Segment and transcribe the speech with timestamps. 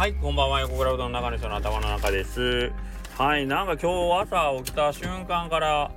[0.00, 0.60] はい、こんばんは。
[0.60, 2.72] 横倉うどんの中の人の頭の中です。
[3.18, 5.90] はい、なんか今日朝起きた瞬間から、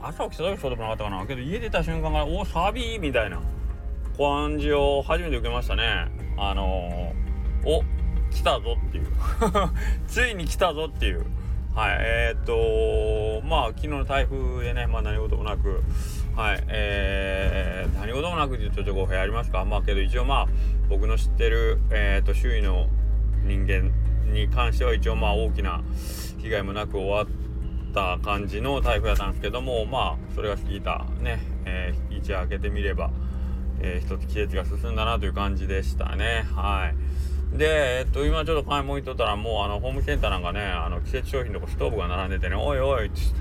[0.00, 1.26] 朝起きた時そうでもなかったかな。
[1.26, 3.42] けど家出た瞬間から、おサビみたいな
[4.16, 6.08] 感じを初めて受けましたね。
[6.38, 7.84] あのー、お
[8.30, 9.08] 来たぞっていう。
[10.08, 11.26] ついに来たぞっていう。
[11.74, 15.82] はい、えー、っとまあ昨日の台風でね、まあ何事もなく、
[16.34, 19.66] はい、えー、何事もなくって言うとちょっと語弊ありますか。
[19.66, 20.48] まあけど一応まあ
[20.88, 22.88] 僕の知ってる、えー、っと周囲の
[23.44, 23.90] 人間
[24.32, 25.82] に関しては一応まあ大きな
[26.38, 27.26] 被害もなく終わっ
[27.92, 33.10] た感じの台風やったんですけどもまあそれが過ぎたね、えー、一夜明けてみれば、
[33.80, 37.10] えー、一つ季節が進んだなという感じでしたねはい。
[37.56, 43.40] で、えっと、今ちょっと買い物行っとったら、もうあの、ホームセンターなんかね、あの、季節商品のとこストーブが並んでてね、おいおいっつって、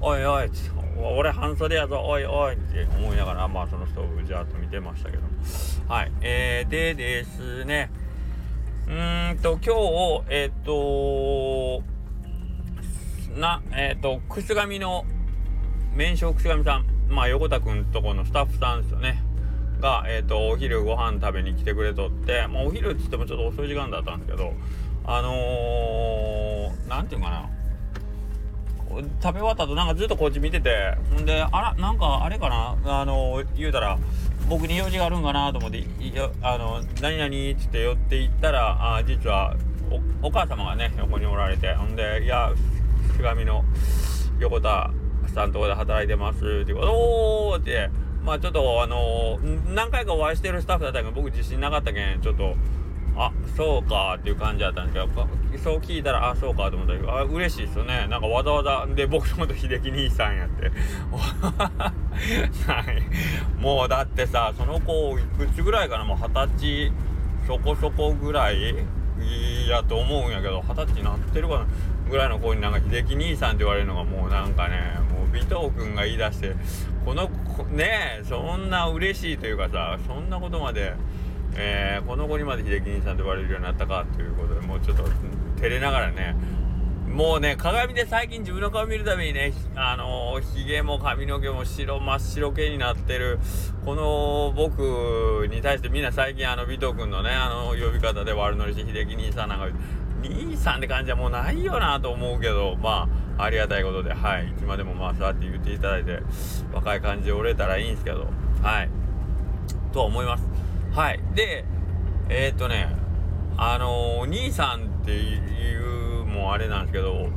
[0.00, 0.72] おいおいっつ、
[1.16, 5.28] 俺半袖やぞ、おいおいって思いながら、まあそのストーブじゃっと見てましたけども。
[5.88, 6.12] はい。
[6.20, 7.90] えー、でですね、
[8.86, 11.82] うーんと、今日、えっと、
[13.38, 15.04] な、えっと、くすがみの、
[15.94, 19.22] 麺匠くすがみさん、まあ横田くんとこのスタッフさんですよね。
[19.80, 24.54] が、えーと、お昼ご飯食べに来てくれとって、まあ、お昼っつってもちょっと遅い時間だったんですけど
[25.04, 27.50] あのー、なんていうかな
[29.20, 33.98] 食べ終わった後なんかずっとこっち見ててほんであらなんかあれかなあの、言うたら
[34.48, 35.84] 僕に用事があるんかなと思って
[36.42, 37.26] 「あの何々」
[37.58, 39.56] っつって寄って行ったらあ実は
[40.22, 42.52] お母様がね横におられてほんで「いや
[43.16, 43.64] 手紙の
[44.38, 44.90] 横田
[45.34, 47.88] さんとこで働いてます」って言うおお!」って
[48.22, 52.54] まあちょっとあのー、何回かお会いしてるスタッフだったけど僕自信なかったけんちょっと
[53.16, 55.28] あそうかっていう感じだったんですけど
[55.62, 58.06] そう聞いたらあそうかと思ったけどあ嬉しいですよね。
[58.08, 60.70] なんかわざわざで僕のこと秀樹兄さんやって。
[61.12, 63.60] はい。
[63.60, 66.92] もうだってさその子いくつぐらいかなもう二十歳
[67.46, 68.74] そこそこぐらい
[69.68, 71.66] やと思うんやけど二十歳になってるかな
[72.10, 76.54] ぐらいの子になんか秀樹兄さんって言われるのがもうなんかねもう尾藤君が言い出して
[77.04, 80.94] この子ねえそんな嬉しいというかさそんなことまで、
[81.56, 85.04] えー、この子にまで秀樹兄さんと言われるようになったかということでもうちょっと
[85.56, 86.34] 照れながらね
[87.08, 93.38] もうね鏡で最近自分の顔見るたびにねあのひげも髪の毛も白真っ白系になってる
[93.84, 99.78] この僕に対してみんな最近あの尾藤君のねあの呼び方で悪乗りして秀樹兄さんなんか
[100.22, 104.48] 兄さんって感じはもうないよなと思うけどまあありがたいことではい。
[104.48, 106.20] いつまでもまあそうやって言っていただいて
[106.72, 108.26] 若い感じで折れたらいいんですけど
[108.62, 108.90] はい。
[109.92, 110.53] とは思います。
[110.94, 111.18] はい。
[111.34, 111.64] で
[112.28, 112.94] えー、っとね
[113.56, 117.30] あのー、兄さんっていうもあれなんですけど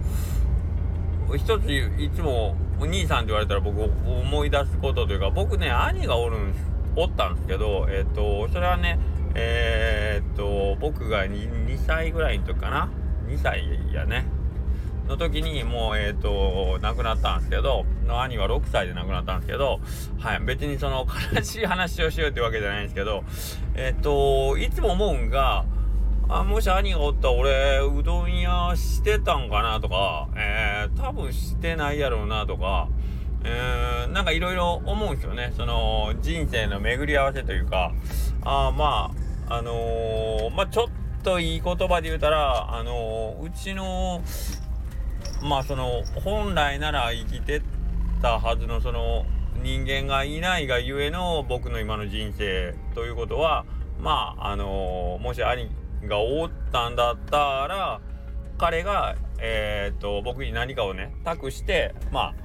[1.36, 6.54] 一ついつもお兄さんって言われたら僕思い出すことというか僕ね兄がおるん
[6.96, 9.00] おったんですけどえー、っとそれはね
[9.34, 12.92] えー、っと僕が 2, 2歳ぐらいの時かな
[13.28, 14.37] ？2歳やね。
[15.08, 19.80] の時にもうえっ、ー、と亡くなったんですけどの兄は6歳で亡くなったんですけど
[20.20, 23.24] はい別にその悲しい話をしようってわけじゃないんですけど
[23.76, 25.66] えっ、ー、といつも思うんが
[26.30, 32.90] あもし兄がおったら俺うどん屋してたんかなとかえー、多分してないやろうなとか
[33.44, 35.54] えー、なんかいろいろ思うんですよね。
[35.56, 37.94] その人生の巡り合わせというか
[38.44, 39.12] あま
[39.48, 44.22] ああのー、まあちょっといい言葉で言うたらあのー、うちの
[45.42, 47.62] まあその本来なら生きて
[48.22, 49.26] たはずのその
[49.62, 53.66] 人間がいないがゆえの僕の今の人生ということは
[54.00, 55.70] まああのもし兄
[56.06, 58.02] がおったんだったら
[58.58, 62.36] 彼がえっ、と僕に何かをね託してまあ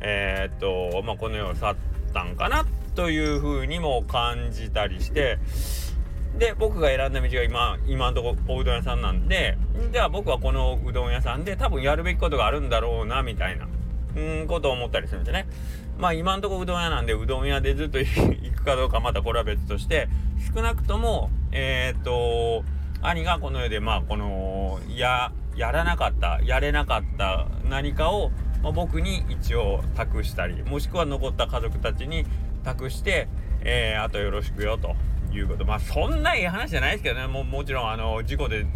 [0.00, 1.76] えっ、とまあこの世を去っ
[2.12, 5.38] たんかなというふうにも感じたりして
[6.38, 9.56] で僕が選んだ道が今今のとこおうどん屋さんなんで
[9.92, 13.68] じゃあ僕はこのうどん屋さんで多分やるべきことがあるんだろうなみたいな
[14.16, 15.46] うんことを思ったりするんですね。
[15.98, 20.08] まあ今のとこうどん屋なんでうどん屋でずっと行くかどうかまたこれは別として
[20.54, 22.64] 少なくともえっ、と
[23.00, 28.30] 兄がこの世でまあこのややらなかったやれなかった何かを、
[28.62, 32.26] まあ、僕に一応託したりもしくは残った家族たちに
[32.64, 33.28] 託して、
[33.60, 34.96] えー、あとよろしくよと
[35.38, 35.64] いうこと。
[35.64, 37.26] まあそんないい話じゃないですけどね。
[37.26, 38.66] ももちろんあの事故で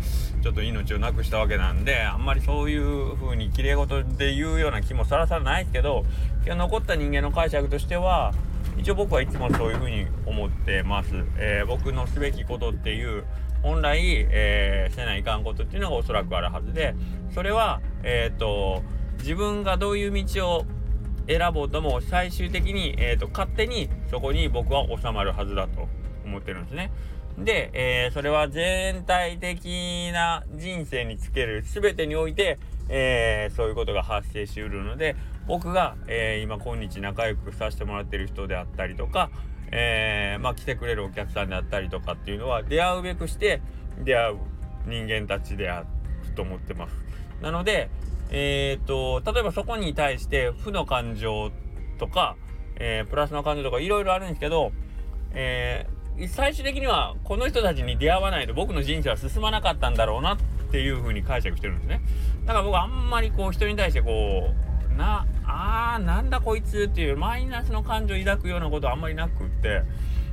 [0.43, 6.05] ちょっと命をなくしたわけなんであんまりそういう風にきれい事で言うような気もさらさらないですけど
[6.45, 8.33] 今日残った人間の解釈としては
[8.79, 13.25] 一応僕はいつもそういう風に思ってます、えー、僕のすべきことっていう
[13.63, 13.99] 本来、
[14.31, 16.95] えー、せないかんことっていうのがおそらくあるはずで
[17.35, 18.83] それはえっ、ー、と
[19.19, 20.65] 自分がどういう道を
[21.27, 25.87] 選ぼうとも最終的に、えーと、勝手にそこに僕は収まるはずだと。
[26.29, 26.93] 思ってるんですね。
[27.39, 32.59] で、えー、それは全体的な人生につける全てにおいて、
[32.89, 35.15] えー、そういうことが発生しうるので
[35.47, 39.31] 僕が、えー、今今日仲良くさせてもらってる人であったりとか、
[39.71, 43.63] え、まあ、来てくれるお客さんであったりとかっていうのは出会うべくして
[44.05, 44.39] 出会う
[44.87, 45.87] 人間たちである
[46.35, 46.95] と思ってます。
[47.41, 47.89] なので、
[48.31, 51.51] えーと、例えばそこに対して負の感情
[51.99, 52.37] とか、
[52.77, 54.73] え、プラスの感情とかいろいろあるんですけど、
[55.33, 60.39] えー、最終的にはこの人たちに出会わないと僕の人生は進まなかったんだろうなっ
[60.73, 62.01] ていう風に解釈してるんですね。
[62.45, 64.51] だから僕あんまりこう人に対してこ
[64.93, 69.83] うなあーなんだこいつっていうマイナスの感情を抱くようなことはあんまりなくって、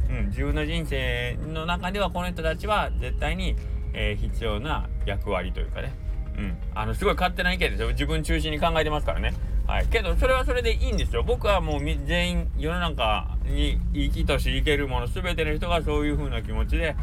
[0.09, 3.55] うん、自分の人生の中ではこの人たちは絶対に、
[3.93, 5.93] えー、必要な役割というかね、
[6.37, 9.33] うん、あのすごい勝手な意見ですよ自分中心に考えてますからね。
[9.67, 16.95] はい、けどそれはそれでいいんですよ僕はもう全員世の中に生きとし生けるもの全ての人がそういう風な気持ちで、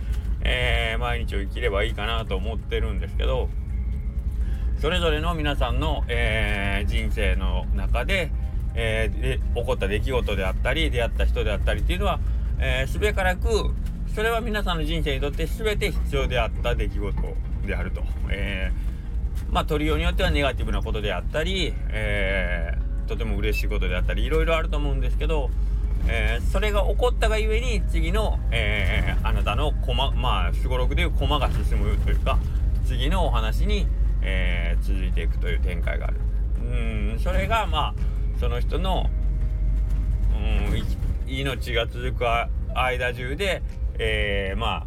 [0.43, 3.49] えー、毎日を生きればいいかなと思ってるんですけど
[4.81, 8.31] それぞれの皆さんの、えー、人生の中で,、
[8.75, 12.21] えー、で起こった出来事であったり出会った人であったりっていうのは、
[12.61, 13.75] えー、べからく
[14.15, 17.15] それは皆さんの人生にとって全て必要であった出来事
[17.67, 18.05] であると。
[18.31, 18.92] えー
[19.51, 25.51] まあ取りようによってはネガティブなことであったり、えー、とても嬉しいことであったりいろいろあると思うんですけど、
[26.09, 32.39] えー、それが起こったがゆえに次の、えー、あなたの駒まあすごろくでいう駒が進むというか
[32.87, 33.87] 次のお話に、
[34.23, 36.17] えー、続いていくという展開がある。
[36.63, 36.65] う
[37.17, 37.95] んそれがまあ
[38.39, 39.11] その人の
[40.35, 40.83] うん
[41.27, 42.25] 命が続く
[42.75, 43.63] 間中で、
[43.99, 44.87] えー、ま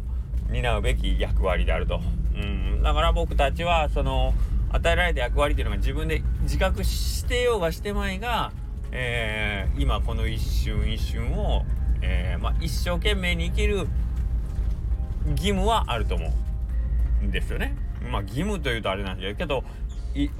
[0.50, 2.00] 担うべき役割であると。
[2.34, 4.34] うんだから僕たちはその
[4.70, 8.52] 与えられた役割っていうのが自分で自覚してようがしてまいが、
[8.92, 11.64] えー、今この一瞬一瞬を、
[12.02, 13.88] えー、まあ、一生懸命に生きる
[15.30, 16.32] 義務はあると思
[17.22, 17.74] うんですよね。
[18.10, 19.64] まあ義務というとあれなんですけど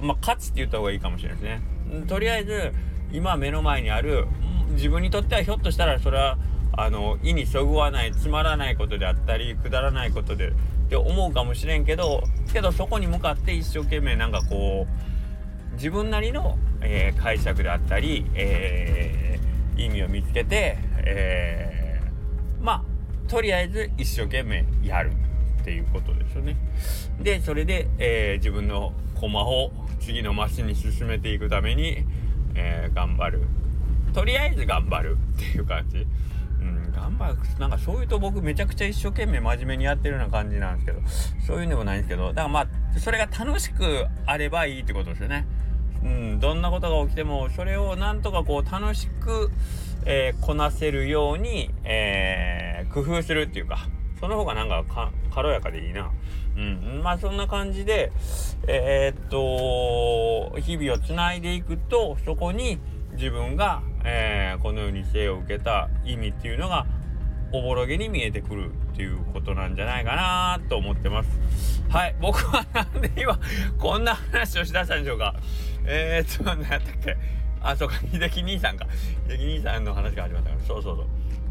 [0.01, 1.61] まあ、価値って言った方がいいかもしれないですね。
[2.07, 2.73] とりあえず
[3.11, 4.25] 今目の前にある
[4.71, 6.37] 自分にとってはひょっとしたらそれは
[6.77, 10.51] あの意にそぐわないつまらないことであったりくだらないことでっ
[10.89, 14.85] て思うかもしれんけどけどそこに向かって一生懸命なんかこ
[15.71, 25.11] う自分なりの、えー、解釈であったり、えー、意味を見つけて、えー、まあとりあえず一生懸命やる
[25.61, 26.55] っていうことですよね。
[27.19, 32.05] でそれで、え自分の駒を次のマシに進めていくために、
[32.55, 33.41] え頑張る
[34.13, 36.07] とりあえず頑張るっていう感じ。
[36.97, 40.99] 頑張るなんかそういうと僕めちゃくちゃ一生懸命真面目にやってるような感じなんですけど
[41.45, 45.45] そういうんでもないんですけどだからまあそれが楽しくあればいいってことですよね。
[46.03, 49.51] うん、どんなことが起きてもそれをなんとかこう楽しく、
[50.05, 53.87] えー、こなせるように、えー、工夫するっていうか
[54.19, 56.11] その方がなんか軽やかでいいな。
[56.55, 58.11] うん、まあそんな感じで
[58.67, 62.79] えー、っと日々をつないでいくとそこに
[63.17, 66.85] 自分が、えー、この世に生を受けた意味っていうのが
[67.51, 71.29] おぼろげに見えてくるっていうことなんじゃないかなと思ってます。
[71.89, 72.15] はい。
[72.21, 73.39] 僕はなんで今、
[73.77, 75.35] こんな話をしだしたんでしょうか。
[75.85, 77.17] えー、っと、何やったっけ。
[77.61, 78.85] あ、そうか、秀樹兄さんか。
[79.29, 80.61] 秀樹兄さんの話が始まったから。
[80.61, 81.05] そうそうそう。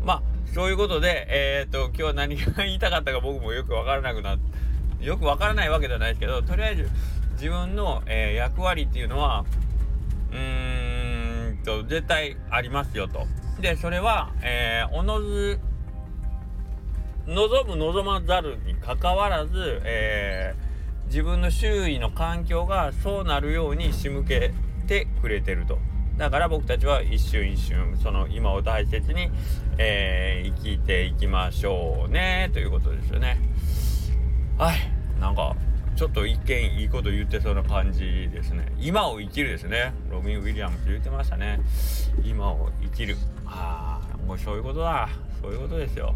[0.05, 0.23] まあ、
[0.55, 6.89] そういうことで、えー、っと、今日何が言いたかったか僕もよくわからなくなって、よくわからないわけではないですけど、とりあえず
[7.33, 9.45] 自分の、えー、役割っていうのは、
[10.33, 10.66] うーん
[11.67, 13.27] と、絶対ありますよと。
[13.61, 15.59] で、それは、えー、おのず、
[17.27, 24.53] 望む望まざるにかかわらず、えー、自分の周囲の環境がそうなるように仕向け
[24.87, 25.79] てくれてると。
[26.17, 29.29] だから僕たちは一瞬一瞬その今を大切に、
[29.77, 33.39] えー、生きていきましょうねということですよね。
[34.57, 34.77] はい
[35.21, 35.55] なんか
[35.97, 38.71] ちょっと一見いいこと言ってそうな感じですね。
[38.79, 39.95] 今を生きるですね。
[40.11, 41.59] ロビン・ウィリアムズ言ってましたね。
[42.23, 43.17] 今を生きる。
[43.47, 45.09] ああ、もうそういうことだ。
[45.41, 46.15] そういうことですよ。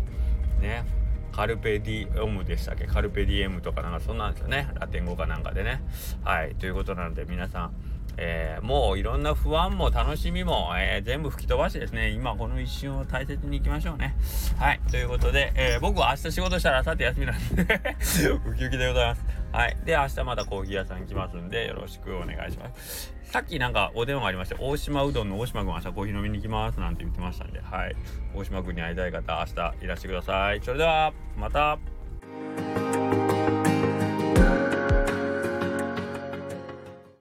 [0.60, 0.84] ね。
[1.32, 2.86] カルペディオムでしたっけ？
[2.86, 4.68] カルペディエムとかなんかそんなんですよね。
[4.78, 5.80] ラテン語かなんかでね。
[6.24, 6.54] はい。
[6.56, 7.72] ということなので皆さん、
[8.18, 14.14] えー、もういろんな不安も楽しみも、えー、全部吹き飛ばしてですね、今この一瞬を大切にいきましょうね。
[14.58, 14.80] はい。
[14.90, 17.62] ということで、えー、僕は明日仕事したら明後日休みなんで
[18.46, 19.24] ウキウキでございます。
[19.52, 19.76] はい。
[19.84, 23.12] で、明日またコーヒー屋さん来ますんで、よろしくお願いします。
[23.24, 27.96] さっきなんかお電話がありまして、大島うどんの大島君明日コーヒー飲みに行きますなんて言ってましたんで、はい。
[28.34, 30.60] 大島君に会いたい方、明日いらしてください。
[30.62, 31.78] それでは、また。